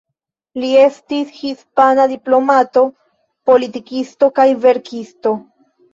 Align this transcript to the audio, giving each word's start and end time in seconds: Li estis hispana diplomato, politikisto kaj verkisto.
Li 0.61 0.69
estis 0.83 1.35
hispana 1.41 2.07
diplomato, 2.13 2.85
politikisto 3.51 4.31
kaj 4.41 4.51
verkisto. 4.65 5.35